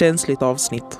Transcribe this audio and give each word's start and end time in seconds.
känsligt 0.00 0.42
avsnitt. 0.42 0.98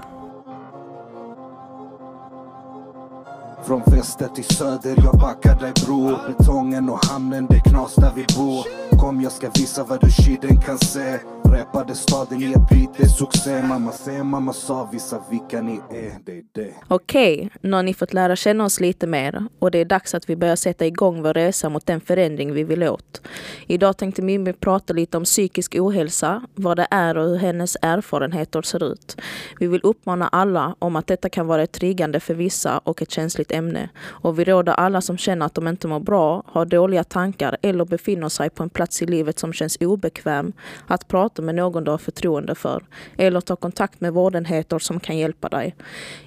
Från 3.66 3.82
väster 3.86 4.28
till 4.28 4.44
söder, 4.44 4.94
jag 5.04 5.20
backar 5.20 5.60
dig 5.60 5.72
bror 5.86 6.18
Betongen 6.28 6.90
och 6.90 7.04
hamnen, 7.06 7.46
det 7.50 7.60
knas 7.60 7.94
där 7.94 8.12
vi 8.16 8.26
bor. 8.36 8.66
Kom 8.98 9.20
jag 9.20 9.32
ska 9.32 9.50
visa 9.54 9.84
vad 9.84 10.00
du 10.00 10.10
shiden, 10.10 10.60
kan 10.60 10.78
se. 10.78 11.18
Rappade 11.52 11.94
staden 11.94 12.42
i 12.42 12.52
ett 12.52 12.68
beat, 12.68 12.96
det 12.96 13.02
är 13.02 13.08
succé 13.08 13.62
Mamma 13.62 13.92
säger, 13.92 14.24
mamma 14.24 14.52
sa, 14.52 14.88
visa 14.92 15.20
vilka 15.30 15.62
ni 15.62 15.80
är, 15.90 16.18
det 16.24 16.32
är 16.32 16.42
det 16.52 16.74
Okej, 16.88 17.50
nu 17.60 17.72
har 17.72 17.82
ni 17.82 17.94
fått 17.94 18.12
lära 18.12 18.36
känna 18.36 18.64
oss 18.64 18.80
lite 18.80 19.06
mer 19.06 19.44
och 19.58 19.70
det 19.70 19.78
är 19.78 19.84
dags 19.84 20.14
att 20.14 20.30
vi 20.30 20.36
börjar 20.36 20.56
sätta 20.56 20.86
igång 20.86 21.22
vår 21.22 21.34
resa 21.34 21.68
mot 21.68 21.86
den 21.86 22.00
förändring 22.00 22.52
vi 22.52 22.64
vill 22.64 22.82
åt. 22.82 23.20
Idag 23.66 23.96
tänkte 23.96 24.22
Mimmi 24.22 24.52
prata 24.52 24.92
lite 24.92 25.16
om 25.16 25.24
psykisk 25.24 25.74
ohälsa, 25.78 26.42
vad 26.54 26.76
det 26.76 26.86
är 26.90 27.16
och 27.16 27.24
hur 27.28 27.36
hennes 27.36 27.76
erfarenheter 27.82 28.62
ser 28.62 28.92
ut. 28.92 29.20
Vi 29.60 29.66
vill 29.66 29.80
uppmana 29.82 30.28
alla 30.28 30.74
om 30.78 30.96
att 30.96 31.06
detta 31.06 31.28
kan 31.28 31.46
vara 31.46 31.62
ett 31.62 31.72
triggande 31.72 32.20
för 32.20 32.34
vissa 32.34 32.78
och 32.78 33.02
ett 33.02 33.10
känsligt 33.10 33.52
ämne. 33.52 33.88
Och 34.06 34.38
vi 34.38 34.44
råder 34.44 34.72
alla 34.72 35.00
som 35.00 35.18
känner 35.18 35.46
att 35.46 35.54
de 35.54 35.68
inte 35.68 35.88
mår 35.88 36.00
bra, 36.00 36.42
har 36.46 36.64
dåliga 36.64 37.04
tankar 37.04 37.56
eller 37.62 37.84
befinner 37.84 38.28
sig 38.28 38.50
på 38.50 38.62
en 38.62 38.70
plats 38.70 39.02
i 39.02 39.06
livet 39.06 39.38
som 39.38 39.52
känns 39.52 39.78
obekväm 39.80 40.52
att 40.86 41.08
prata 41.08 41.39
med 41.40 41.54
någon 41.54 41.84
du 41.84 41.90
har 41.90 41.98
förtroende 41.98 42.54
för 42.54 42.84
eller 43.16 43.40
ta 43.40 43.56
kontakt 43.56 44.00
med 44.00 44.12
vårdenheter 44.12 44.78
som 44.78 45.00
kan 45.00 45.18
hjälpa 45.18 45.48
dig. 45.48 45.74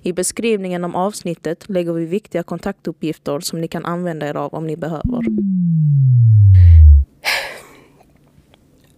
I 0.02 0.14
beskrivningen 0.14 0.84
om 0.84 0.96
avsnittet 0.96 1.70
lägger 1.70 1.94
vi 1.94 2.06
viktiga 2.06 2.44
kontaktuppgifter 2.44 3.40
som 3.40 3.62
ni 3.62 3.68
kan 3.68 3.86
använda 3.86 4.28
er 4.28 4.36
av 4.36 4.54
om 4.54 4.68
ni 4.68 4.76
behöver. 4.76 5.24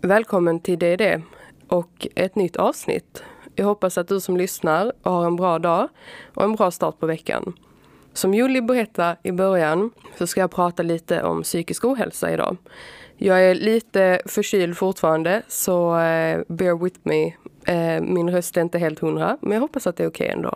Välkommen 0.02 0.60
till 0.60 0.80
DD 0.80 1.22
och 1.68 2.08
ett 2.16 2.36
nytt 2.36 2.56
avsnitt. 2.56 3.24
Jag 3.56 3.66
hoppas 3.66 3.98
att 3.98 4.08
du 4.08 4.20
som 4.20 4.38
lyssnar 4.38 4.94
har 5.02 5.26
en 5.26 5.36
bra 5.36 5.60
dag 5.60 5.88
och 6.34 6.44
en 6.44 6.56
bra 6.56 6.72
start 6.72 7.00
på 7.00 7.06
veckan. 7.06 7.54
Som 8.16 8.34
Julie 8.34 8.62
berättade 8.62 9.18
i 9.24 9.32
början 9.32 9.92
så 10.18 10.28
ska 10.28 10.42
jag 10.42 10.52
prata 10.52 10.84
lite 10.84 11.24
om 11.24 11.44
psykisk 11.44 11.86
ohälsa 11.86 12.34
idag. 12.34 12.58
Jag 13.18 13.46
är 13.46 13.56
lite 13.56 14.22
förkyld 14.26 14.78
fortfarande 14.78 15.42
så 15.48 16.00
eh, 16.00 16.42
bear 16.48 16.84
with 16.84 17.00
me. 17.04 17.26
Eh, 17.66 18.02
min 18.02 18.30
röst 18.30 18.58
är 18.58 18.62
inte 18.62 18.78
helt 18.78 19.00
hundra 19.00 19.38
men 19.42 19.52
jag 19.52 19.60
hoppas 19.60 19.88
att 19.88 19.98
det 19.98 20.04
är 20.04 20.10
okej 20.10 20.26
okay 20.26 20.36
ändå. 20.36 20.56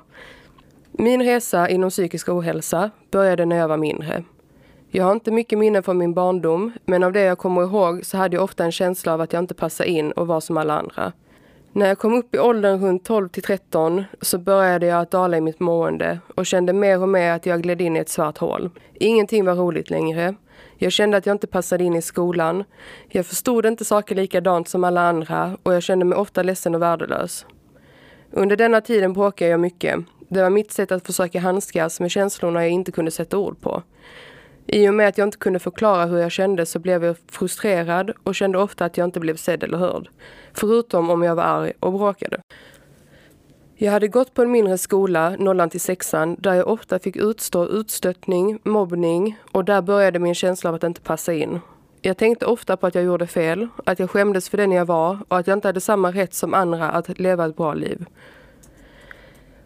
Min 0.91 1.23
resa 1.23 1.69
inom 1.69 1.89
psykisk 1.89 2.29
ohälsa 2.29 2.91
började 3.11 3.45
när 3.45 3.55
jag 3.55 3.67
var 3.67 3.77
mindre. 3.77 4.23
Jag 4.89 5.05
har 5.05 5.11
inte 5.11 5.31
mycket 5.31 5.59
minne 5.59 5.81
från 5.81 5.97
min 5.97 6.13
barndom 6.13 6.71
men 6.85 7.03
av 7.03 7.11
det 7.11 7.21
jag 7.21 7.37
kommer 7.37 7.61
ihåg 7.61 8.05
så 8.05 8.17
hade 8.17 8.35
jag 8.35 8.43
ofta 8.43 8.63
en 8.65 8.71
känsla 8.71 9.13
av 9.13 9.21
att 9.21 9.33
jag 9.33 9.43
inte 9.43 9.53
passade 9.53 9.89
in 9.89 10.11
och 10.11 10.27
var 10.27 10.39
som 10.39 10.57
alla 10.57 10.79
andra. 10.79 11.13
När 11.73 11.87
jag 11.87 11.97
kom 11.97 12.13
upp 12.13 12.35
i 12.35 12.39
åldern 12.39 12.81
runt 12.81 13.05
12 13.05 13.29
till 13.29 13.43
13 13.43 14.03
så 14.21 14.37
började 14.37 14.85
jag 14.85 15.01
att 15.01 15.11
dala 15.11 15.37
i 15.37 15.41
mitt 15.41 15.59
mående 15.59 16.19
och 16.35 16.45
kände 16.45 16.73
mer 16.73 17.01
och 17.01 17.09
mer 17.09 17.31
att 17.31 17.45
jag 17.45 17.61
gled 17.61 17.81
in 17.81 17.95
i 17.95 17.99
ett 17.99 18.09
svart 18.09 18.37
hål. 18.37 18.69
Ingenting 18.93 19.45
var 19.45 19.55
roligt 19.55 19.89
längre. 19.89 20.35
Jag 20.77 20.91
kände 20.91 21.17
att 21.17 21.25
jag 21.25 21.33
inte 21.33 21.47
passade 21.47 21.83
in 21.83 21.95
i 21.95 22.01
skolan. 22.01 22.63
Jag 23.07 23.25
förstod 23.25 23.65
inte 23.65 23.85
saker 23.85 24.15
likadant 24.15 24.67
som 24.67 24.83
alla 24.83 25.01
andra 25.01 25.57
och 25.63 25.73
jag 25.73 25.83
kände 25.83 26.05
mig 26.05 26.17
ofta 26.17 26.43
ledsen 26.43 26.75
och 26.75 26.81
värdelös. 26.81 27.45
Under 28.31 28.55
denna 28.55 28.81
tiden 28.81 29.13
bråkade 29.13 29.51
jag 29.51 29.59
mycket. 29.59 29.99
Det 30.29 30.41
var 30.41 30.49
mitt 30.49 30.71
sätt 30.71 30.91
att 30.91 31.05
försöka 31.05 31.39
handskas 31.39 31.99
med 31.99 32.11
känslorna 32.11 32.63
jag 32.63 32.71
inte 32.71 32.91
kunde 32.91 33.11
sätta 33.11 33.37
ord 33.37 33.61
på. 33.61 33.83
I 34.71 34.89
och 34.89 34.93
med 34.93 35.07
att 35.07 35.17
jag 35.17 35.27
inte 35.27 35.37
kunde 35.37 35.59
förklara 35.59 36.05
hur 36.05 36.17
jag 36.17 36.31
kände 36.31 36.65
så 36.65 36.79
blev 36.79 37.03
jag 37.03 37.15
frustrerad 37.27 38.11
och 38.23 38.35
kände 38.35 38.57
ofta 38.57 38.85
att 38.85 38.97
jag 38.97 39.07
inte 39.07 39.19
blev 39.19 39.35
sedd 39.35 39.63
eller 39.63 39.77
hörd. 39.77 40.09
Förutom 40.53 41.09
om 41.09 41.23
jag 41.23 41.35
var 41.35 41.43
arg 41.43 41.73
och 41.79 41.93
bråkade. 41.93 42.41
Jag 43.75 43.91
hade 43.91 44.07
gått 44.07 44.33
på 44.33 44.41
en 44.41 44.51
mindre 44.51 44.77
skola, 44.77 45.35
nollan 45.39 45.69
till 45.69 45.81
sexan, 45.81 46.35
där 46.39 46.53
jag 46.53 46.67
ofta 46.67 46.99
fick 46.99 47.15
utstå 47.15 47.67
utstöttning, 47.67 48.59
mobbning 48.63 49.39
och 49.51 49.65
där 49.65 49.81
började 49.81 50.19
min 50.19 50.35
känsla 50.35 50.69
av 50.69 50.75
att 50.75 50.83
inte 50.83 51.01
passa 51.01 51.33
in. 51.33 51.59
Jag 52.01 52.17
tänkte 52.17 52.45
ofta 52.45 52.77
på 52.77 52.87
att 52.87 52.95
jag 52.95 53.03
gjorde 53.03 53.27
fel, 53.27 53.67
att 53.85 53.99
jag 53.99 54.09
skämdes 54.09 54.49
för 54.49 54.57
den 54.57 54.71
jag 54.71 54.85
var 54.85 55.17
och 55.27 55.37
att 55.37 55.47
jag 55.47 55.57
inte 55.57 55.67
hade 55.67 55.81
samma 55.81 56.11
rätt 56.11 56.33
som 56.33 56.53
andra 56.53 56.89
att 56.89 57.19
leva 57.19 57.45
ett 57.45 57.57
bra 57.57 57.73
liv. 57.73 58.05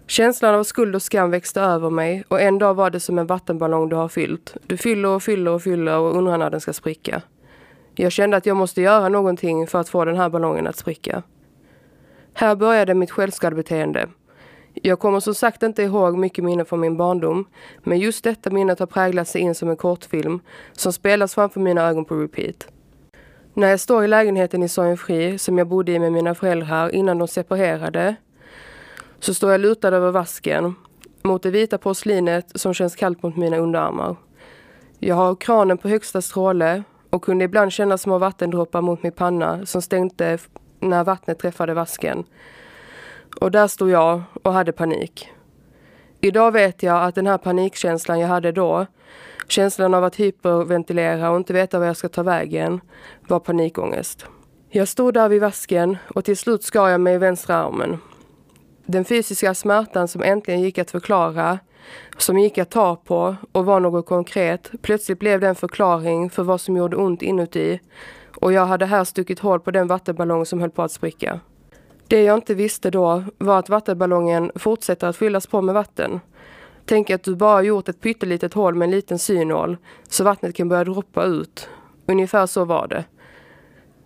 Känslan 0.07 0.55
av 0.55 0.63
skuld 0.63 0.95
och 0.95 1.01
skam 1.01 1.31
växte 1.31 1.61
över 1.61 1.89
mig 1.89 2.23
och 2.27 2.41
en 2.41 2.59
dag 2.59 2.73
var 2.73 2.89
det 2.89 2.99
som 2.99 3.19
en 3.19 3.27
vattenballong 3.27 3.89
du 3.89 3.95
har 3.95 4.07
fyllt. 4.07 4.55
Du 4.67 4.77
fyller 4.77 5.09
och 5.09 5.23
fyller 5.23 5.51
och 5.51 5.61
fyller 5.61 5.97
och 5.97 6.17
undrar 6.17 6.37
när 6.37 6.49
den 6.49 6.61
ska 6.61 6.73
spricka. 6.73 7.21
Jag 7.95 8.11
kände 8.11 8.37
att 8.37 8.45
jag 8.45 8.57
måste 8.57 8.81
göra 8.81 9.09
någonting 9.09 9.67
för 9.67 9.79
att 9.79 9.89
få 9.89 10.05
den 10.05 10.17
här 10.17 10.29
ballongen 10.29 10.67
att 10.67 10.75
spricka. 10.75 11.23
Här 12.33 12.55
började 12.55 12.93
mitt 12.93 13.11
självskadebeteende. 13.11 14.07
Jag 14.73 14.99
kommer 14.99 15.19
som 15.19 15.35
sagt 15.35 15.63
inte 15.63 15.83
ihåg 15.83 16.17
mycket 16.17 16.43
minnen 16.43 16.65
från 16.65 16.79
min 16.79 16.97
barndom, 16.97 17.45
men 17.83 17.99
just 17.99 18.23
detta 18.23 18.49
minnet 18.49 18.79
har 18.79 18.87
präglat 18.87 19.27
sig 19.27 19.41
in 19.41 19.55
som 19.55 19.69
en 19.69 19.77
kortfilm 19.77 20.39
som 20.71 20.93
spelas 20.93 21.35
framför 21.35 21.59
mina 21.59 21.81
ögon 21.81 22.05
på 22.05 22.15
repeat. 22.15 22.67
När 23.53 23.69
jag 23.69 23.79
står 23.79 24.03
i 24.03 24.07
lägenheten 24.07 24.63
i 24.63 24.69
Sorgenfri 24.69 25.37
som 25.37 25.57
jag 25.57 25.67
bodde 25.67 25.91
i 25.91 25.99
med 25.99 26.11
mina 26.11 26.35
föräldrar 26.35 26.95
innan 26.95 27.17
de 27.17 27.27
separerade 27.27 28.15
så 29.23 29.34
står 29.34 29.51
jag 29.51 29.61
lutad 29.61 29.88
över 29.88 30.11
vasken 30.11 30.75
mot 31.22 31.44
det 31.44 31.51
vita 31.51 31.78
porslinet 31.78 32.51
som 32.56 32.73
känns 32.73 32.95
kallt 32.95 33.23
mot 33.23 33.38
mina 33.38 33.57
underarmar. 33.57 34.16
Jag 35.00 35.16
har 35.16 35.35
kranen 35.35 35.78
på 35.78 35.89
högsta 35.89 36.22
stråle 36.22 36.84
och 37.09 37.23
kunde 37.23 37.45
ibland 37.45 37.73
känna 37.73 37.97
små 37.97 38.17
vattendroppar 38.17 38.81
mot 38.81 39.03
min 39.03 39.12
panna 39.12 39.66
som 39.66 39.81
stänkte 39.81 40.38
när 40.79 41.03
vattnet 41.03 41.39
träffade 41.39 41.73
vasken. 41.73 42.23
Och 43.41 43.51
där 43.51 43.67
stod 43.67 43.89
jag 43.89 44.22
och 44.44 44.53
hade 44.53 44.72
panik. 44.72 45.29
Idag 46.22 46.51
vet 46.51 46.83
jag 46.83 47.03
att 47.03 47.16
den 47.16 47.28
här 47.28 47.38
panikkänslan 47.38 48.19
jag 48.19 48.28
hade 48.28 48.51
då, 48.51 48.85
känslan 49.47 49.94
av 49.94 50.03
att 50.03 50.16
hyperventilera 50.16 51.29
och 51.31 51.38
inte 51.38 51.53
veta 51.53 51.79
var 51.79 51.85
jag 51.85 51.97
ska 51.97 52.09
ta 52.09 52.23
vägen, 52.23 52.81
var 53.28 53.39
panikångest. 53.39 54.25
Jag 54.69 54.88
stod 54.88 55.13
där 55.13 55.29
vid 55.29 55.41
vasken 55.41 55.97
och 56.16 56.25
till 56.25 56.38
slut 56.38 56.63
skar 56.63 56.89
jag 56.89 57.01
mig 57.01 57.16
i 57.16 57.17
vänstra 57.17 57.56
armen. 57.56 58.00
Den 58.85 59.05
fysiska 59.05 59.53
smärtan 59.53 60.07
som 60.07 60.21
äntligen 60.21 60.61
gick 60.61 60.77
att 60.77 60.91
förklara, 60.91 61.59
som 62.17 62.39
gick 62.39 62.57
att 62.57 62.69
ta 62.69 62.95
på 62.95 63.35
och 63.51 63.66
var 63.66 63.79
något 63.79 64.05
konkret, 64.05 64.71
plötsligt 64.81 65.19
blev 65.19 65.39
det 65.39 65.47
en 65.47 65.55
förklaring 65.55 66.29
för 66.29 66.44
vad 66.44 66.61
som 66.61 66.77
gjorde 66.77 66.95
ont 66.95 67.21
inuti 67.21 67.79
och 68.41 68.53
jag 68.53 68.66
hade 68.66 68.85
här 68.85 69.03
stuckit 69.03 69.39
hål 69.39 69.59
på 69.59 69.71
den 69.71 69.88
vattenballong 69.88 70.45
som 70.45 70.61
höll 70.61 70.69
på 70.69 70.81
att 70.81 70.91
spricka. 70.91 71.39
Det 72.07 72.23
jag 72.23 72.38
inte 72.38 72.53
visste 72.53 72.89
då 72.89 73.23
var 73.38 73.59
att 73.59 73.69
vattenballongen 73.69 74.51
fortsätter 74.55 75.07
att 75.07 75.17
fyllas 75.17 75.47
på 75.47 75.61
med 75.61 75.75
vatten. 75.75 76.19
Tänk 76.85 77.09
att 77.09 77.23
du 77.23 77.35
bara 77.35 77.61
gjort 77.61 77.89
ett 77.89 78.01
pyttelitet 78.01 78.53
hål 78.53 78.75
med 78.75 78.85
en 78.85 78.91
liten 78.91 79.19
synål 79.19 79.77
så 80.09 80.23
vattnet 80.23 80.55
kan 80.55 80.69
börja 80.69 80.83
droppa 80.83 81.23
ut. 81.23 81.69
Ungefär 82.05 82.45
så 82.45 82.65
var 82.65 82.88
det. 82.88 83.05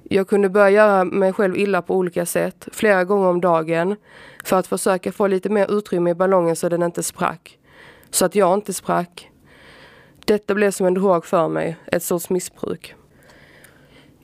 Jag 0.09 0.27
kunde 0.27 0.49
börja 0.49 0.69
göra 0.69 1.03
mig 1.03 1.33
själv 1.33 1.57
illa 1.57 1.81
på 1.81 1.95
olika 1.95 2.25
sätt, 2.25 2.67
flera 2.71 3.03
gånger 3.03 3.27
om 3.27 3.41
dagen, 3.41 3.95
för 4.43 4.59
att 4.59 4.67
försöka 4.67 5.11
få 5.11 5.27
lite 5.27 5.49
mer 5.49 5.77
utrymme 5.77 6.09
i 6.09 6.15
ballongen 6.15 6.55
så 6.55 6.69
den 6.69 6.83
inte 6.83 7.03
sprack. 7.03 7.57
Så 8.09 8.25
att 8.25 8.35
jag 8.35 8.53
inte 8.53 8.73
sprack. 8.73 9.29
Detta 10.25 10.55
blev 10.55 10.71
som 10.71 10.87
en 10.87 10.93
drog 10.93 11.25
för 11.25 11.47
mig, 11.47 11.77
ett 11.85 12.03
sorts 12.03 12.29
missbruk. 12.29 12.95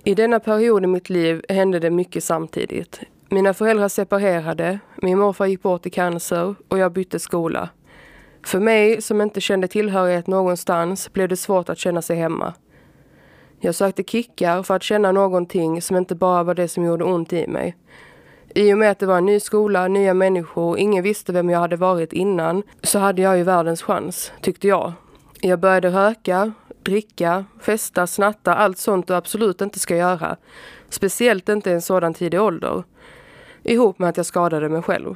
I 0.03 0.15
denna 0.15 0.39
period 0.39 0.83
i 0.83 0.87
mitt 0.87 1.09
liv 1.09 1.45
hände 1.49 1.79
det 1.79 1.89
mycket 1.89 2.23
samtidigt. 2.23 2.99
Mina 3.29 3.53
föräldrar 3.53 3.87
separerade, 3.87 4.79
min 5.01 5.19
morfar 5.19 5.45
gick 5.45 5.61
bort 5.61 5.85
i 5.85 5.89
cancer 5.89 6.55
och 6.67 6.77
jag 6.77 6.91
bytte 6.91 7.19
skola. 7.19 7.69
För 8.45 8.59
mig 8.59 9.01
som 9.01 9.21
inte 9.21 9.41
kände 9.41 9.67
tillhörighet 9.67 10.27
någonstans 10.27 11.13
blev 11.13 11.29
det 11.29 11.37
svårt 11.37 11.69
att 11.69 11.77
känna 11.77 12.01
sig 12.01 12.17
hemma. 12.17 12.53
Jag 13.65 13.75
sökte 13.75 14.03
kickar 14.03 14.63
för 14.63 14.75
att 14.75 14.83
känna 14.83 15.11
någonting 15.11 15.81
som 15.81 15.97
inte 15.97 16.15
bara 16.15 16.43
var 16.43 16.53
det 16.53 16.67
som 16.67 16.85
gjorde 16.85 17.03
ont 17.03 17.33
i 17.33 17.47
mig. 17.47 17.77
I 18.55 18.73
och 18.73 18.77
med 18.77 18.91
att 18.91 18.99
det 18.99 19.05
var 19.05 19.17
en 19.17 19.25
ny 19.25 19.39
skola, 19.39 19.87
nya 19.87 20.13
människor 20.13 20.69
och 20.69 20.79
ingen 20.79 21.03
visste 21.03 21.31
vem 21.31 21.49
jag 21.49 21.59
hade 21.59 21.75
varit 21.75 22.13
innan 22.13 22.63
så 22.81 22.99
hade 22.99 23.21
jag 23.21 23.37
ju 23.37 23.43
världens 23.43 23.81
chans, 23.81 24.31
tyckte 24.41 24.67
jag. 24.67 24.93
Jag 25.41 25.59
började 25.59 25.89
röka, 25.89 26.51
dricka, 26.83 27.45
festa, 27.61 28.07
snatta, 28.07 28.55
allt 28.55 28.77
sånt 28.77 29.07
du 29.07 29.15
absolut 29.15 29.61
inte 29.61 29.79
ska 29.79 29.95
göra. 29.95 30.37
Speciellt 30.89 31.49
inte 31.49 31.69
i 31.69 31.73
en 31.73 31.81
sådan 31.81 32.13
tidig 32.13 32.41
ålder. 32.41 32.83
Ihop 33.63 33.99
med 33.99 34.09
att 34.09 34.17
jag 34.17 34.25
skadade 34.25 34.69
mig 34.69 34.81
själv. 34.81 35.15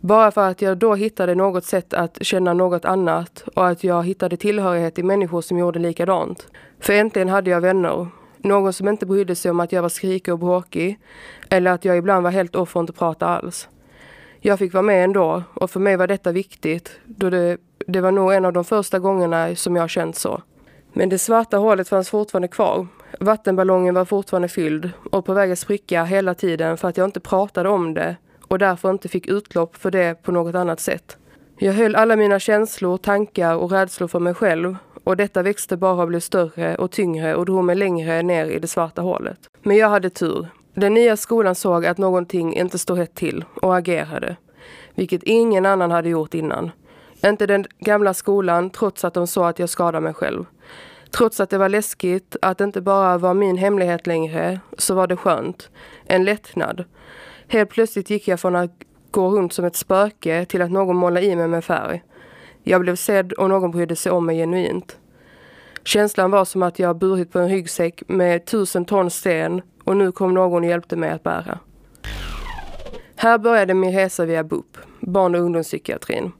Bara 0.00 0.30
för 0.30 0.48
att 0.48 0.62
jag 0.62 0.78
då 0.78 0.94
hittade 0.94 1.34
något 1.34 1.64
sätt 1.64 1.94
att 1.94 2.18
känna 2.20 2.52
något 2.52 2.84
annat 2.84 3.44
och 3.56 3.66
att 3.66 3.84
jag 3.84 4.06
hittade 4.06 4.36
tillhörighet 4.36 4.98
i 4.98 5.02
människor 5.02 5.40
som 5.40 5.58
gjorde 5.58 5.78
likadant. 5.78 6.46
För 6.80 6.92
äntligen 6.92 7.28
hade 7.28 7.50
jag 7.50 7.60
vänner. 7.60 8.08
Någon 8.38 8.72
som 8.72 8.88
inte 8.88 9.06
brydde 9.06 9.34
sig 9.34 9.50
om 9.50 9.60
att 9.60 9.72
jag 9.72 9.82
var 9.82 9.88
skrikig 9.88 10.32
och 10.32 10.38
bråkig. 10.38 10.98
Eller 11.50 11.70
att 11.70 11.84
jag 11.84 11.96
ibland 11.96 12.22
var 12.22 12.30
helt 12.30 12.56
off 12.56 12.76
och 12.76 12.80
inte 12.80 12.92
pratade 12.92 13.32
alls. 13.32 13.68
Jag 14.40 14.58
fick 14.58 14.72
vara 14.72 14.82
med 14.82 15.04
ändå 15.04 15.42
och 15.54 15.70
för 15.70 15.80
mig 15.80 15.96
var 15.96 16.06
detta 16.06 16.32
viktigt 16.32 16.90
då 17.04 17.30
det, 17.30 17.56
det 17.86 18.00
var 18.00 18.12
nog 18.12 18.32
en 18.32 18.44
av 18.44 18.52
de 18.52 18.64
första 18.64 18.98
gångerna 18.98 19.56
som 19.56 19.76
jag 19.76 19.90
känt 19.90 20.16
så. 20.16 20.42
Men 20.92 21.08
det 21.08 21.18
svarta 21.18 21.56
hålet 21.56 21.88
fanns 21.88 22.10
fortfarande 22.10 22.48
kvar. 22.48 22.86
Vattenballongen 23.20 23.94
var 23.94 24.04
fortfarande 24.04 24.48
fylld 24.48 24.90
och 25.10 25.24
på 25.24 25.32
väg 25.32 25.52
att 25.52 25.58
spricka 25.58 26.04
hela 26.04 26.34
tiden 26.34 26.76
för 26.76 26.88
att 26.88 26.96
jag 26.96 27.04
inte 27.04 27.20
pratade 27.20 27.68
om 27.68 27.94
det 27.94 28.16
och 28.48 28.58
därför 28.58 28.90
inte 28.90 29.08
fick 29.08 29.26
utlopp 29.26 29.76
för 29.76 29.90
det 29.90 30.22
på 30.22 30.32
något 30.32 30.54
annat 30.54 30.80
sätt. 30.80 31.16
Jag 31.58 31.72
höll 31.72 31.94
alla 31.94 32.16
mina 32.16 32.38
känslor, 32.38 32.98
tankar 32.98 33.54
och 33.56 33.70
rädslor 33.70 34.08
för 34.08 34.20
mig 34.20 34.34
själv 34.34 34.76
och 35.04 35.16
detta 35.16 35.42
växte 35.42 35.76
bara 35.76 36.02
och 36.02 36.08
blev 36.08 36.20
större 36.20 36.76
och 36.76 36.90
tyngre 36.90 37.34
och 37.34 37.44
drog 37.44 37.64
mig 37.64 37.76
längre 37.76 38.22
ner 38.22 38.46
i 38.46 38.58
det 38.58 38.68
svarta 38.68 39.02
hålet. 39.02 39.38
Men 39.62 39.76
jag 39.76 39.88
hade 39.88 40.10
tur. 40.10 40.46
Den 40.74 40.94
nya 40.94 41.16
skolan 41.16 41.54
såg 41.54 41.86
att 41.86 41.98
någonting 41.98 42.56
inte 42.56 42.78
stod 42.78 42.98
rätt 42.98 43.14
till 43.14 43.44
och 43.62 43.76
agerade. 43.76 44.36
Vilket 44.94 45.22
ingen 45.22 45.66
annan 45.66 45.90
hade 45.90 46.08
gjort 46.08 46.34
innan. 46.34 46.70
Inte 47.24 47.46
den 47.46 47.64
gamla 47.78 48.14
skolan 48.14 48.70
trots 48.70 49.04
att 49.04 49.14
de 49.14 49.26
såg 49.26 49.44
att 49.44 49.58
jag 49.58 49.68
skadade 49.68 50.00
mig 50.00 50.14
själv. 50.14 50.44
Trots 51.10 51.40
att 51.40 51.50
det 51.50 51.58
var 51.58 51.68
läskigt, 51.68 52.36
att 52.42 52.58
det 52.58 52.64
inte 52.64 52.80
bara 52.80 53.18
var 53.18 53.34
min 53.34 53.56
hemlighet 53.56 54.06
längre, 54.06 54.60
så 54.78 54.94
var 54.94 55.06
det 55.06 55.16
skönt. 55.16 55.70
En 56.06 56.24
lättnad. 56.24 56.84
Helt 57.48 57.70
plötsligt 57.70 58.10
gick 58.10 58.28
jag 58.28 58.40
från 58.40 58.56
att 58.56 58.70
gå 59.10 59.30
runt 59.30 59.52
som 59.52 59.64
ett 59.64 59.76
spöke 59.76 60.44
till 60.44 60.62
att 60.62 60.70
någon 60.70 60.96
målade 60.96 61.26
i 61.26 61.36
mig 61.36 61.48
med 61.48 61.64
färg. 61.64 62.02
Jag 62.62 62.80
blev 62.80 62.96
sedd 62.96 63.32
och 63.32 63.48
någon 63.48 63.70
brydde 63.70 63.96
sig 63.96 64.12
om 64.12 64.26
mig 64.26 64.36
genuint. 64.36 64.98
Känslan 65.84 66.30
var 66.30 66.44
som 66.44 66.62
att 66.62 66.78
jag 66.78 66.98
burit 66.98 67.32
på 67.32 67.38
en 67.38 67.48
ryggsäck 67.48 68.02
med 68.06 68.44
tusen 68.44 68.84
ton 68.84 69.10
sten 69.10 69.62
och 69.84 69.96
nu 69.96 70.12
kom 70.12 70.34
någon 70.34 70.64
och 70.64 70.70
hjälpte 70.70 70.96
mig 70.96 71.10
att 71.10 71.22
bära. 71.22 71.58
Här 73.16 73.38
började 73.38 73.74
min 73.74 73.92
resa 73.92 74.24
via 74.24 74.44
BUP, 74.44 74.76
barn 75.00 75.34
och 75.34 75.40
ungdomspsykiatrin. 75.40 76.32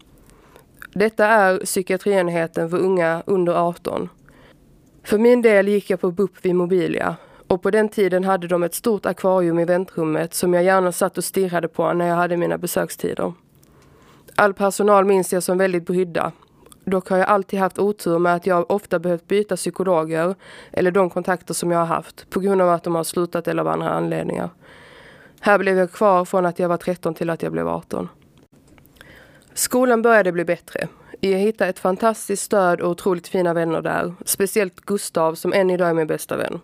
Detta 0.94 1.26
är 1.26 1.58
psykiatrienheten 1.58 2.70
för 2.70 2.78
unga 2.78 3.22
under 3.26 3.68
18. 3.68 4.08
För 5.04 5.18
min 5.18 5.42
del 5.42 5.68
gick 5.68 5.90
jag 5.90 6.00
på 6.00 6.10
BUP 6.10 6.44
vid 6.44 6.54
Mobilia 6.54 7.16
och 7.48 7.62
på 7.62 7.70
den 7.70 7.88
tiden 7.88 8.24
hade 8.24 8.46
de 8.46 8.62
ett 8.62 8.74
stort 8.74 9.06
akvarium 9.06 9.58
i 9.58 9.64
väntrummet 9.64 10.34
som 10.34 10.54
jag 10.54 10.64
gärna 10.64 10.92
satt 10.92 11.18
och 11.18 11.24
stirrade 11.24 11.68
på 11.68 11.92
när 11.92 12.08
jag 12.08 12.16
hade 12.16 12.36
mina 12.36 12.58
besökstider. 12.58 13.32
All 14.34 14.54
personal 14.54 15.04
minns 15.04 15.32
jag 15.32 15.42
som 15.42 15.58
väldigt 15.58 15.86
brydda. 15.86 16.32
Dock 16.84 17.08
har 17.08 17.16
jag 17.16 17.28
alltid 17.28 17.58
haft 17.58 17.78
otur 17.78 18.18
med 18.18 18.34
att 18.34 18.46
jag 18.46 18.70
ofta 18.70 18.98
behövt 18.98 19.28
byta 19.28 19.56
psykologer 19.56 20.34
eller 20.72 20.90
de 20.90 21.10
kontakter 21.10 21.54
som 21.54 21.70
jag 21.70 21.78
har 21.78 21.86
haft 21.86 22.30
på 22.30 22.40
grund 22.40 22.62
av 22.62 22.70
att 22.70 22.84
de 22.84 22.94
har 22.94 23.04
slutat 23.04 23.48
eller 23.48 23.62
av 23.62 23.68
andra 23.68 23.90
anledningar. 23.90 24.50
Här 25.40 25.58
blev 25.58 25.78
jag 25.78 25.92
kvar 25.92 26.24
från 26.24 26.46
att 26.46 26.58
jag 26.58 26.68
var 26.68 26.76
13 26.76 27.14
till 27.14 27.30
att 27.30 27.42
jag 27.42 27.52
blev 27.52 27.68
18. 27.68 28.08
Skolan 29.54 30.02
började 30.02 30.32
bli 30.32 30.44
bättre. 30.44 30.88
Jag 31.20 31.38
hittade 31.38 31.70
ett 31.70 31.78
fantastiskt 31.78 32.42
stöd 32.42 32.80
och 32.80 32.90
otroligt 32.90 33.28
fina 33.28 33.54
vänner 33.54 33.82
där. 33.82 34.14
Speciellt 34.24 34.80
Gustav 34.80 35.34
som 35.34 35.52
än 35.52 35.70
idag 35.70 35.88
är 35.88 35.94
min 35.94 36.06
bästa 36.06 36.36
vän. 36.36 36.60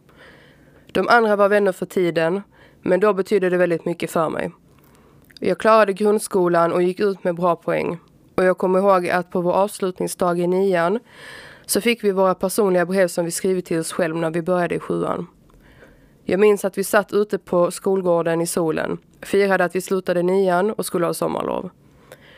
De 0.94 1.08
andra 1.08 1.36
var 1.36 1.48
vänner 1.48 1.72
för 1.72 1.86
tiden, 1.86 2.42
men 2.82 3.00
då 3.00 3.12
betydde 3.12 3.50
det 3.50 3.56
väldigt 3.56 3.84
mycket 3.84 4.10
för 4.10 4.28
mig. 4.28 4.52
Jag 5.40 5.58
klarade 5.58 5.92
grundskolan 5.92 6.72
och 6.72 6.82
gick 6.82 7.00
ut 7.00 7.24
med 7.24 7.34
bra 7.34 7.56
poäng. 7.56 7.98
Och 8.34 8.44
jag 8.44 8.58
kommer 8.58 8.78
ihåg 8.78 9.08
att 9.08 9.30
på 9.30 9.40
vår 9.40 9.52
avslutningsdag 9.52 10.40
i 10.40 10.46
nian 10.46 10.98
så 11.66 11.80
fick 11.80 12.04
vi 12.04 12.10
våra 12.10 12.34
personliga 12.34 12.86
brev 12.86 13.08
som 13.08 13.24
vi 13.24 13.30
skrivit 13.30 13.66
till 13.66 13.78
oss 13.78 13.92
själva 13.92 14.20
när 14.20 14.30
vi 14.30 14.42
började 14.42 14.74
i 14.74 14.78
sjuan. 14.78 15.26
Jag 16.24 16.40
minns 16.40 16.64
att 16.64 16.78
vi 16.78 16.84
satt 16.84 17.12
ute 17.12 17.38
på 17.38 17.70
skolgården 17.70 18.40
i 18.40 18.46
solen, 18.46 18.98
firade 19.22 19.64
att 19.64 19.76
vi 19.76 19.80
slutade 19.80 20.22
nian 20.22 20.70
och 20.70 20.86
skulle 20.86 21.06
ha 21.06 21.14
sommarlov. 21.14 21.70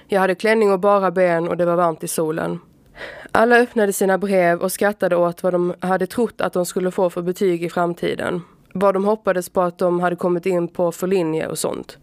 Jag 0.06 0.20
hade 0.20 0.34
klänning 0.34 0.72
och 0.72 0.80
bara 0.80 1.10
ben 1.10 1.48
och 1.48 1.56
det 1.56 1.64
var 1.64 1.76
varmt 1.76 2.04
i 2.04 2.08
solen. 2.08 2.60
Alla 3.32 3.56
öppnade 3.58 3.92
sina 3.92 4.18
brev 4.18 4.60
och 4.60 4.72
skrattade 4.72 5.16
åt 5.16 5.42
vad 5.42 5.52
de 5.54 5.74
hade 5.80 6.06
trott 6.06 6.40
att 6.40 6.52
de 6.52 6.66
skulle 6.66 6.90
få 6.90 7.10
för 7.10 7.22
betyg 7.22 7.64
i 7.64 7.70
framtiden. 7.70 8.42
Vad 8.72 8.94
de 8.94 9.04
hoppades 9.04 9.48
på 9.48 9.60
att 9.60 9.78
de 9.78 10.00
hade 10.00 10.16
kommit 10.16 10.46
in 10.46 10.68
på 10.68 10.92
för 10.92 11.06
linje 11.06 11.46
och 11.46 11.58
sånt. 11.58 11.98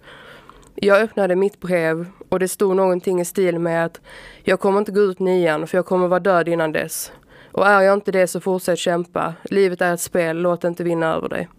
Jag 0.75 1.01
öppnade 1.01 1.35
mitt 1.35 1.59
brev 1.59 2.05
och 2.29 2.39
det 2.39 2.47
stod 2.47 2.75
någonting 2.75 3.21
i 3.21 3.25
stil 3.25 3.59
med 3.59 3.85
att 3.85 4.01
jag 4.43 4.59
kommer 4.59 4.79
inte 4.79 4.91
gå 4.91 5.01
ut 5.01 5.19
nian 5.19 5.67
för 5.67 5.77
jag 5.77 5.85
kommer 5.85 6.07
vara 6.07 6.19
död 6.19 6.47
innan 6.47 6.71
dess. 6.71 7.11
Och 7.51 7.67
är 7.67 7.81
jag 7.81 7.93
inte 7.93 8.11
det 8.11 8.27
så 8.27 8.39
fortsätt 8.39 8.79
kämpa. 8.79 9.33
Livet 9.43 9.81
är 9.81 9.93
ett 9.93 10.01
spel, 10.01 10.37
låt 10.37 10.63
inte 10.63 10.83
vinna 10.83 11.15
över 11.15 11.29
dig. 11.29 11.49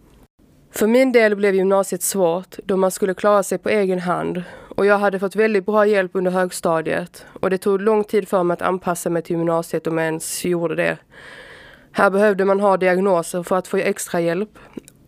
För 0.71 0.87
min 0.87 1.11
del 1.11 1.35
blev 1.35 1.55
gymnasiet 1.55 2.01
svårt 2.01 2.55
då 2.63 2.77
man 2.77 2.91
skulle 2.91 3.13
klara 3.13 3.43
sig 3.43 3.57
på 3.57 3.69
egen 3.69 3.99
hand 3.99 4.43
och 4.75 4.85
jag 4.85 4.97
hade 4.97 5.19
fått 5.19 5.35
väldigt 5.35 5.65
bra 5.65 5.85
hjälp 5.85 6.11
under 6.13 6.31
högstadiet 6.31 7.25
och 7.41 7.49
det 7.49 7.57
tog 7.57 7.81
lång 7.81 8.03
tid 8.03 8.27
för 8.27 8.43
mig 8.43 8.53
att 8.53 8.61
anpassa 8.61 9.09
mig 9.09 9.21
till 9.21 9.35
gymnasiet 9.35 9.87
om 9.87 9.97
jag 9.97 10.05
ens 10.05 10.45
gjorde 10.45 10.75
det. 10.75 10.97
Här 11.91 12.09
behövde 12.09 12.45
man 12.45 12.59
ha 12.59 12.77
diagnoser 12.77 13.43
för 13.43 13.57
att 13.57 13.67
få 13.67 13.77
extra 13.77 14.21
hjälp, 14.21 14.59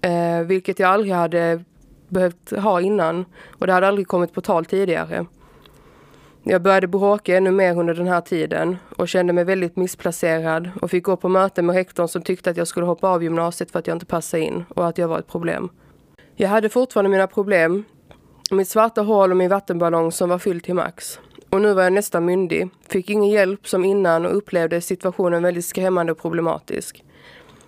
eh, 0.02 0.40
vilket 0.46 0.80
jag 0.80 0.90
aldrig 0.90 1.14
hade 1.14 1.64
behövt 2.08 2.52
ha 2.52 2.81
innan 2.81 3.25
och 3.50 3.68
det 3.68 3.74
hade 3.74 3.88
aldrig 3.88 4.08
kommit 4.08 4.34
på 4.34 4.42
tal 4.42 4.66
tidigare. 4.66 5.25
Jag 6.44 6.62
började 6.62 6.88
bråka 6.88 7.38
ännu 7.38 7.52
mer 7.52 7.80
under 7.80 7.94
den 7.94 8.08
här 8.08 8.22
tiden 8.22 8.78
och 8.98 9.08
kände 9.08 9.34
mig 9.34 9.44
väldigt 9.44 9.75
missplacerad 9.75 10.69
och 10.81 10.92
fick 10.92 11.04
gå 11.04 11.16
på 11.16 11.30
möten 11.30 11.66
med 11.66 11.75
rektorn 11.75 12.08
som 12.08 12.22
tyckte 12.22 12.50
att 12.50 12.58
jag 12.58 12.68
skulle 12.68 12.86
hoppa 12.86 13.08
av 13.10 13.24
gymnasiet 13.24 13.72
för 13.72 13.80
att 13.80 13.88
jag 13.88 13.96
inte 13.96 14.06
passade 14.06 14.44
in 14.44 14.66
och 14.69 14.88
att 14.88 14.98
jag 14.98 15.08
var 15.08 15.19
ett 15.19 15.28
problem. 15.28 15.69
Jag 16.36 16.50
hade 16.50 16.69
fortfarande 16.69 17.10
mina 17.10 17.28
problem. 17.28 17.84
Mitt 18.52 18.68
svarta 18.68 19.02
hål 19.02 19.32
och 19.32 19.38
min 19.38 19.50
vattenballong 19.50 20.12
som 20.12 20.30
var 20.30 20.40
fylld 20.40 20.64
till 20.64 20.74
max. 20.74 21.20
Och 21.50 21.62
nu 21.62 21.74
var 21.74 21.84
jag 21.84 21.94
nästan 21.94 22.26
myndig, 22.26 22.70
fick 22.90 23.10
ingen 23.10 23.30
hjälp 23.30 23.68
som 23.68 23.86
innan 23.86 24.26
och 24.26 24.38
upplevde 24.38 24.82
situationen 24.82 25.44
väldigt 25.44 25.66
skrämmande 25.66 26.12
och 26.12 26.18
problematisk. 26.18 27.04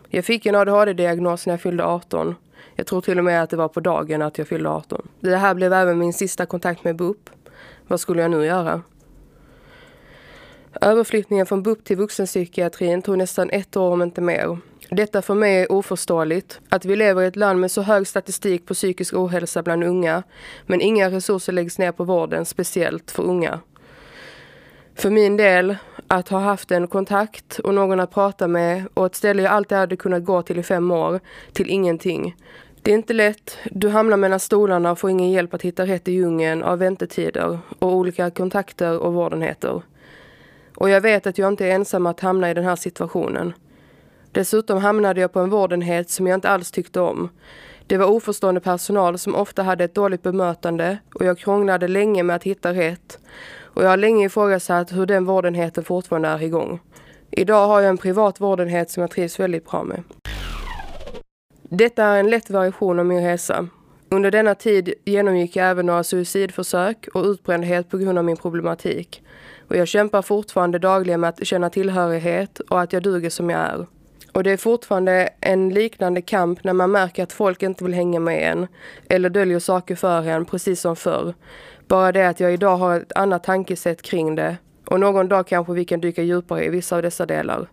Jag 0.10 0.26
fick 0.26 0.46
en 0.46 0.56
ADHD-diagnos 0.56 1.46
när 1.46 1.54
jag 1.54 1.62
fyllde 1.62 1.86
18. 1.86 2.36
Jag 2.76 2.88
tror 2.88 3.02
till 3.02 3.18
och 3.18 3.24
med 3.24 3.44
att 3.44 3.50
det 3.50 3.58
var 3.58 3.68
på 3.68 3.80
dagen 3.80 4.22
att 4.22 4.38
jag 4.38 4.48
fyllde 4.48 4.70
18. 4.70 5.08
Det 5.20 5.36
här 5.36 5.54
blev 5.54 5.74
även 5.74 5.98
min 5.98 6.14
sista 6.14 6.46
kontakt 6.46 6.84
med 6.84 6.96
BUP. 6.96 7.30
Vad 7.88 8.00
skulle 8.00 8.22
jag 8.22 8.32
nu 8.32 8.46
göra? 8.46 8.82
Överflyttningen 10.82 11.46
från 11.46 11.64
BUP 11.64 11.84
till 11.84 11.98
vuxenpsykiatrin 11.98 13.02
tog 13.02 13.18
nästan 13.18 13.50
ett 13.50 13.78
år 13.78 13.92
om 13.92 14.02
inte 14.02 14.22
mer. 14.22 14.58
Detta 14.90 15.22
för 15.22 15.34
mig 15.34 15.62
är 15.62 15.72
oförståeligt. 15.72 16.60
Att 16.70 16.86
vi 16.86 16.96
lever 16.96 17.22
i 17.22 17.28
ett 17.28 17.36
land 17.36 17.60
med 17.60 17.72
så 17.72 17.82
hög 17.82 18.08
statistik 18.08 18.66
på 18.66 18.74
psykisk 18.74 19.14
ohälsa 19.14 19.64
bland 19.64 19.84
unga, 19.84 20.24
men 20.66 20.82
inga 20.82 21.12
resurser 21.12 21.54
läggs 21.54 21.78
ner 21.78 21.92
på 21.92 22.04
vården, 22.04 22.46
speciellt 22.46 23.12
för 23.12 23.24
unga. 23.24 23.60
För 24.96 25.10
min 25.10 25.38
del, 25.38 25.76
att 26.08 26.30
ha 26.30 26.40
haft 26.40 26.72
en 26.72 26.88
kontakt 26.88 27.60
och 27.60 27.74
någon 27.74 28.00
att 28.00 28.12
prata 28.12 28.48
med 28.48 28.84
och 28.94 29.06
ett 29.06 29.16
ställe 29.16 29.44
jag 29.44 29.52
alltid 29.52 29.78
hade 29.78 29.96
kunnat 29.96 30.24
gå 30.24 30.42
till 30.42 30.60
i 30.60 30.64
fem 30.64 30.92
år, 30.92 31.20
till 31.54 31.70
ingenting. 31.70 32.36
Det 32.82 32.92
är 32.92 32.96
inte 32.96 33.14
lätt. 33.14 33.58
Du 33.72 33.90
hamnar 33.90 34.18
mellan 34.18 34.40
stolarna 34.40 34.92
och 34.92 35.00
får 35.00 35.10
ingen 35.10 35.32
hjälp 35.32 35.54
att 35.54 35.62
hitta 35.62 35.86
rätt 35.86 36.08
i 36.08 36.12
djungeln 36.12 36.64
av 36.64 36.80
väntetider 36.80 37.60
och 37.80 37.94
olika 37.94 38.30
kontakter 38.32 39.00
och 39.00 39.14
vårdenheter. 39.14 39.82
Och 40.80 40.90
jag 40.90 41.02
vet 41.02 41.28
att 41.28 41.38
jag 41.38 41.48
inte 41.48 41.66
är 41.66 41.72
ensam 41.72 42.06
att 42.06 42.20
hamna 42.20 42.52
i 42.52 42.54
den 42.54 42.64
här 42.64 42.76
situationen. 42.76 43.54
Dessutom 44.32 44.78
hamnade 44.78 45.22
jag 45.22 45.34
på 45.34 45.40
en 45.40 45.50
vårdenhet 45.50 46.10
som 46.10 46.28
jag 46.28 46.38
inte 46.38 46.50
alls 46.50 46.72
tyckte 46.72 47.00
om. 47.00 47.30
Det 47.88 47.98
var 47.98 48.06
oförstående 48.06 48.62
personal 48.62 49.18
som 49.18 49.36
ofta 49.36 49.64
hade 49.64 49.84
ett 49.84 49.96
dåligt 49.96 50.24
bemötande 50.24 50.98
och 51.16 51.26
jag 51.26 51.38
krånglade 51.38 51.88
länge 51.88 52.24
med 52.24 52.36
att 52.36 52.44
hitta 52.44 52.74
rätt. 52.74 53.20
Och 53.62 53.84
jag 53.84 53.90
har 53.90 53.98
länge 53.98 54.26
ifrågasatt 54.26 54.92
hur 54.92 55.06
den 55.06 55.26
vårdenheten 55.26 55.84
fortfarande 55.84 56.28
är 56.28 56.44
igång. 56.44 56.80
Idag 57.32 57.68
har 57.68 57.82
jag 57.82 57.90
en 57.90 57.98
privat 57.98 58.42
vårdenhet 58.42 58.92
som 58.92 59.02
jag 59.02 59.12
trivs 59.12 59.40
väldigt 59.40 59.70
bra 59.70 59.84
med. 59.84 60.04
Detta 61.64 62.04
är 62.04 62.20
en 62.20 62.30
lätt 62.30 62.50
variation 62.50 63.00
av 63.00 63.06
min 63.06 63.24
resa. 63.24 63.68
Under 64.10 64.32
denna 64.32 64.56
tid 64.56 64.94
genomgick 65.06 65.56
jag 65.56 65.70
även 65.70 65.86
några 65.86 66.04
suicidförsök 66.04 67.08
och 67.14 67.26
utbrändhet 67.26 67.90
på 67.90 67.98
grund 67.98 68.18
av 68.18 68.26
min 68.26 68.38
problematik. 68.38 69.24
Och 69.70 69.76
jag 69.76 69.88
kämpar 69.88 70.22
fortfarande 70.22 70.80
dagligen 70.80 71.20
med 71.20 71.30
att 71.30 71.46
känna 71.48 71.70
tillhörighet 71.70 72.60
och 72.60 72.82
att 72.82 72.94
jag 72.94 73.04
duger 73.04 73.30
som 73.30 73.50
jag 73.50 73.60
är. 73.60 73.86
Och 74.32 74.44
det 74.44 74.52
är 74.52 74.58
fortfarande 74.58 75.30
en 75.42 75.70
liknande 75.70 76.22
kamp 76.22 76.64
när 76.64 76.74
man 76.74 76.92
märker 76.92 77.24
att 77.24 77.34
folk 77.34 77.64
inte 77.64 77.84
vill 77.84 77.94
hänga 77.94 78.20
med 78.20 78.52
en 78.52 78.68
eller 79.10 79.30
döljer 79.30 79.60
saker 79.60 79.96
för 79.96 80.28
en, 80.28 80.46
precis 80.46 80.82
som 80.82 80.96
förr. 80.96 81.34
Bara 81.88 82.12
det 82.12 82.28
att 82.30 82.40
jag 82.40 82.54
idag 82.54 82.78
har 82.78 82.98
ett 82.98 83.12
annat 83.16 83.44
tankesätt 83.44 84.02
kring 84.02 84.36
det 84.36 84.58
och 84.86 85.00
någon 85.00 85.28
dag 85.28 85.48
kanske 85.48 85.74
vi 85.74 85.86
kan 85.86 86.02
dyka 86.02 86.24
djupare 86.24 86.66
i 86.66 86.70
vissa 86.70 86.96
av 86.96 87.02
dessa 87.02 87.26
delar. 87.26 87.68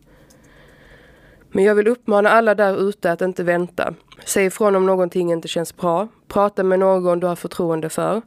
Men 1.50 1.64
jag 1.64 1.74
vill 1.74 1.88
uppmana 1.88 2.30
alla 2.30 2.54
där 2.54 2.88
ute 2.88 3.12
att 3.12 3.20
inte 3.20 3.42
vänta. 3.42 3.94
Säg 4.24 4.46
ifrån 4.46 4.76
om 4.76 4.86
någonting 4.86 5.32
inte 5.32 5.48
känns 5.48 5.76
bra. 5.76 6.08
Prata 6.28 6.62
med 6.62 6.78
någon 6.78 7.20
du 7.20 7.26
har 7.26 7.36
förtroende 7.36 7.88
för. 7.88 8.22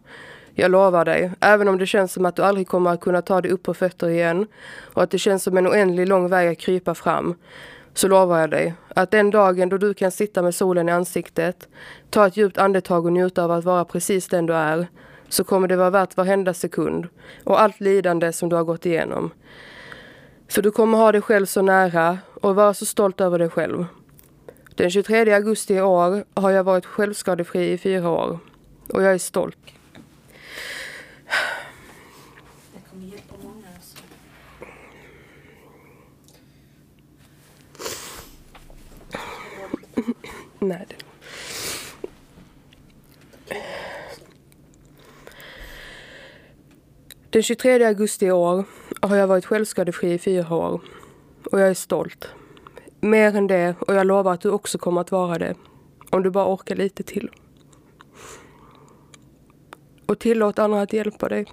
Jag 0.59 0.71
lovar 0.71 1.05
dig, 1.05 1.31
även 1.39 1.67
om 1.67 1.77
det 1.77 1.87
känns 1.87 2.13
som 2.13 2.25
att 2.25 2.35
du 2.35 2.41
aldrig 2.41 2.67
kommer 2.67 2.91
att 2.91 2.99
kunna 2.99 3.21
ta 3.21 3.41
dig 3.41 3.51
upp 3.51 3.63
på 3.63 3.73
fötter 3.73 4.09
igen 4.09 4.47
och 4.93 5.03
att 5.03 5.11
det 5.11 5.17
känns 5.17 5.43
som 5.43 5.57
en 5.57 5.67
oändlig 5.67 6.07
lång 6.07 6.29
väg 6.29 6.51
att 6.51 6.57
krypa 6.57 6.95
fram, 6.95 7.35
så 7.93 8.07
lovar 8.07 8.39
jag 8.39 8.49
dig 8.49 8.73
att 8.95 9.11
den 9.11 9.29
dagen 9.29 9.69
då 9.69 9.77
du 9.77 9.93
kan 9.93 10.11
sitta 10.11 10.41
med 10.41 10.55
solen 10.55 10.89
i 10.89 10.91
ansiktet, 10.91 11.67
ta 12.09 12.27
ett 12.27 12.37
djupt 12.37 12.57
andetag 12.57 13.05
och 13.05 13.13
njuta 13.13 13.43
av 13.43 13.51
att 13.51 13.63
vara 13.63 13.85
precis 13.85 14.27
den 14.27 14.45
du 14.45 14.53
är, 14.53 14.87
så 15.29 15.43
kommer 15.43 15.67
det 15.67 15.75
vara 15.75 15.89
värt 15.89 16.17
varenda 16.17 16.53
sekund 16.53 17.07
och 17.43 17.61
allt 17.61 17.79
lidande 17.79 18.33
som 18.33 18.49
du 18.49 18.55
har 18.55 18.63
gått 18.63 18.85
igenom. 18.85 19.31
För 20.49 20.61
du 20.61 20.71
kommer 20.71 20.97
ha 20.97 21.11
dig 21.11 21.21
själv 21.21 21.45
så 21.45 21.61
nära 21.61 22.17
och 22.41 22.55
vara 22.55 22.73
så 22.73 22.85
stolt 22.85 23.21
över 23.21 23.39
dig 23.39 23.49
själv. 23.49 23.85
Den 24.75 24.91
23 24.91 25.33
augusti 25.33 25.73
i 25.73 25.81
år 25.81 26.23
har 26.33 26.51
jag 26.51 26.63
varit 26.63 26.85
självskadefri 26.85 27.71
i 27.71 27.77
fyra 27.77 28.09
år 28.09 28.39
och 28.89 29.03
jag 29.03 29.13
är 29.13 29.17
stolt. 29.17 29.57
Nej. 40.59 40.85
det- 40.89 40.95
Den 47.29 47.43
23 47.43 47.83
augusti 47.85 48.25
i 48.25 48.31
år 48.31 48.63
har 49.01 49.15
jag 49.15 49.27
varit 49.27 49.45
självskadefri 49.45 50.13
i 50.13 50.19
fyra 50.19 50.55
år. 50.55 50.81
Och 51.51 51.59
jag 51.59 51.69
är 51.69 51.73
stolt. 51.73 52.27
Mer 53.01 53.35
än 53.35 53.47
det 53.47 53.75
och 53.79 53.93
jag 53.95 54.07
lovar 54.07 54.33
att 54.33 54.41
du 54.41 54.49
också 54.49 54.77
kommer 54.77 55.01
att 55.01 55.11
vara 55.11 55.37
det. 55.37 55.55
Om 56.09 56.23
du 56.23 56.29
bara 56.29 56.53
orkar 56.53 56.75
lite 56.75 57.03
till. 57.03 57.29
Och 60.05 60.19
tillåt 60.19 60.59
andra 60.59 60.81
att 60.81 60.93
hjälpa 60.93 61.29
dig. 61.29 61.45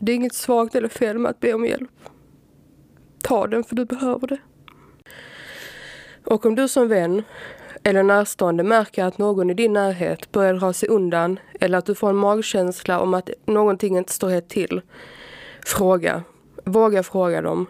Det 0.00 0.12
är 0.12 0.16
inget 0.16 0.34
svagt 0.34 0.74
eller 0.74 0.88
fel 0.88 1.18
med 1.18 1.30
att 1.30 1.40
be 1.40 1.54
om 1.54 1.64
hjälp. 1.64 1.90
Ta 3.22 3.46
den 3.46 3.64
för 3.64 3.76
du 3.76 3.84
behöver 3.84 4.26
det. 4.26 4.38
Och 6.24 6.46
om 6.46 6.54
du 6.54 6.68
som 6.68 6.88
vän 6.88 7.22
eller 7.88 8.02
närstående 8.02 8.62
märker 8.62 9.04
att 9.04 9.18
någon 9.18 9.50
i 9.50 9.54
din 9.54 9.72
närhet 9.72 10.32
börjar 10.32 10.54
dra 10.54 10.72
sig 10.72 10.88
undan 10.88 11.38
eller 11.60 11.78
att 11.78 11.86
du 11.86 11.94
får 11.94 12.10
en 12.10 12.16
magkänsla 12.16 13.00
om 13.00 13.14
att 13.14 13.30
någonting 13.46 13.98
inte 13.98 14.12
står 14.12 14.28
rätt 14.28 14.48
till. 14.48 14.80
Fråga. 15.66 16.22
Våga 16.64 17.02
fråga 17.02 17.42
dem. 17.42 17.66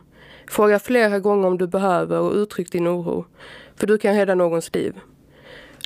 Fråga 0.49 0.79
flera 0.79 1.19
gånger 1.19 1.49
om 1.49 1.59
du 1.59 1.67
behöver 1.67 2.19
och 2.19 2.33
uttryck 2.33 2.73
din 2.73 2.89
oro. 2.89 3.25
För 3.77 3.87
du 3.87 3.99
kan 3.99 4.15
rädda 4.15 4.35
någons 4.35 4.75
liv. 4.75 5.01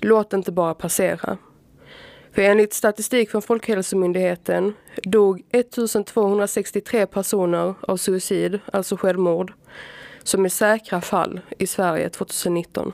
Låt 0.02 0.32
inte 0.32 0.52
bara 0.52 0.74
passera. 0.74 1.38
För 2.34 2.42
enligt 2.42 2.72
statistik 2.72 3.30
från 3.30 3.42
Folkhälsomyndigheten 3.42 4.74
dog 5.02 5.42
1263 5.50 7.06
personer 7.06 7.74
av 7.80 7.96
suicid, 7.96 8.58
alltså 8.72 8.96
självmord, 8.96 9.52
som 10.22 10.44
är 10.44 10.48
säkra 10.48 11.00
fall 11.00 11.40
i 11.58 11.66
Sverige 11.66 12.08
2019. 12.08 12.92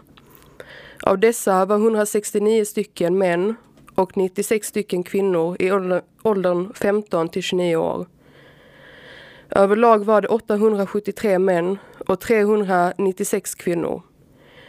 Av 1.02 1.19
dessa 1.19 1.64
var 1.64 1.76
169 1.76 2.64
stycken 2.64 3.19
män 3.19 3.55
och 3.95 4.17
96 4.17 4.69
stycken 4.69 5.02
kvinnor 5.02 5.57
i 5.59 5.73
åldern 6.23 6.73
15 6.75 7.28
till 7.28 7.43
29 7.43 7.76
år. 7.76 8.07
Överlag 9.50 10.05
var 10.05 10.21
det 10.21 10.28
873 10.28 11.38
män 11.38 11.78
och 12.07 12.21
396 12.21 13.55
kvinnor. 13.55 14.02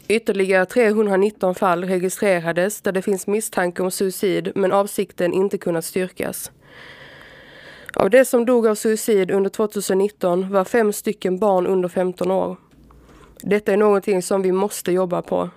Ytterligare 0.07 0.65
319 0.65 1.55
fall 1.55 1.83
registrerades 1.83 2.81
där 2.81 2.91
det 2.91 3.01
finns 3.01 3.27
misstanke 3.27 3.83
om 3.83 3.91
suicid 3.91 4.51
men 4.55 4.71
avsikten 4.71 5.33
inte 5.33 5.57
kunnat 5.57 5.85
styrkas. 5.85 6.51
Av 7.93 8.09
det 8.09 8.25
som 8.25 8.45
dog 8.45 8.67
av 8.67 8.75
suicid 8.75 9.31
under 9.31 9.49
2019 9.49 10.51
var 10.51 10.63
fem 10.63 10.93
stycken 10.93 11.39
barn 11.39 11.67
under 11.67 11.89
15 11.89 12.31
år. 12.31 12.57
Detta 13.41 13.73
är 13.73 13.77
någonting 13.77 14.21
som 14.21 14.41
vi 14.41 14.51
måste 14.51 14.91
jobba 14.91 15.21
på. 15.21 15.49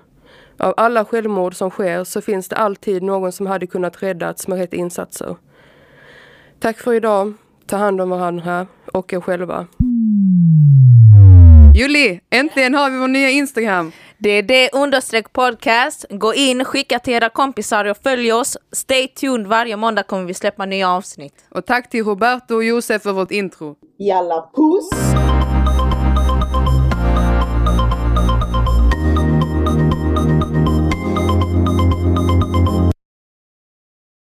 Av 0.59 0.75
alla 0.77 1.05
självmord 1.05 1.55
som 1.55 1.71
sker 1.71 2.05
så 2.05 2.21
finns 2.21 2.49
det 2.49 2.57
alltid 2.57 3.03
någon 3.03 3.33
som 3.33 3.47
hade 3.47 3.67
kunnat 3.67 4.03
räddats 4.03 4.49
med 4.49 4.59
rätt 4.59 4.73
insatser. 4.73 5.37
Tack 6.61 6.79
för 6.79 6.95
idag. 6.95 7.35
Ta 7.67 7.77
hand 7.77 8.01
om 8.01 8.11
varandra 8.11 8.67
och 8.93 9.13
er 9.13 9.21
själva. 9.21 9.67
Julie, 11.75 12.21
äntligen 12.31 12.75
har 12.75 12.91
vi 12.91 12.99
vår 12.99 13.09
nya 13.09 13.31
Instagram. 13.31 13.93
Det 14.19 14.31
är 14.31 14.43
det 14.43 14.71
understreck 14.73 15.33
podcast. 15.33 16.05
Gå 16.11 16.35
in, 16.35 16.65
skicka 16.65 16.99
till 16.99 17.15
era 17.15 17.29
kompisar 17.29 17.85
och 17.85 17.97
följ 17.97 18.33
oss. 18.33 18.57
Stay 18.73 19.09
tuned. 19.09 19.47
Varje 19.47 19.77
måndag 19.77 20.03
kommer 20.03 20.25
vi 20.25 20.35
släppa 20.35 20.67
nya 20.67 20.91
avsnitt. 20.91 21.45
Och 21.51 21.67
tack 21.67 21.91
till 21.91 22.05
Roberto 22.05 22.55
och 22.55 22.65
Josef 22.65 23.03
för 23.03 23.13
vårt 23.13 23.31
intro. 23.31 23.77
Jalla 23.99 24.51
puss! 24.57 25.42